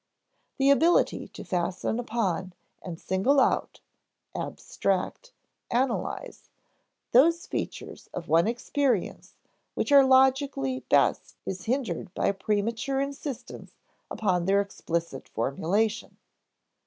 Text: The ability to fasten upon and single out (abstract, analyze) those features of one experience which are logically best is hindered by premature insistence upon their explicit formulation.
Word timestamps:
The 0.57 0.71
ability 0.71 1.27
to 1.27 1.43
fasten 1.43 1.99
upon 1.99 2.53
and 2.81 2.99
single 2.99 3.39
out 3.39 3.81
(abstract, 4.33 5.31
analyze) 5.69 6.49
those 7.11 7.45
features 7.45 8.09
of 8.11 8.27
one 8.27 8.47
experience 8.47 9.35
which 9.75 9.91
are 9.91 10.03
logically 10.03 10.79
best 10.89 11.37
is 11.45 11.65
hindered 11.65 12.11
by 12.15 12.31
premature 12.31 12.99
insistence 12.99 13.73
upon 14.09 14.45
their 14.45 14.59
explicit 14.59 15.27
formulation. 15.29 16.17